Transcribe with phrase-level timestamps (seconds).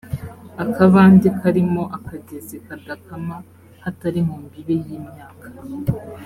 [0.63, 3.35] akabande karimo akagezi kadakama,
[3.83, 5.45] hatari mu mbibe y’imyaka.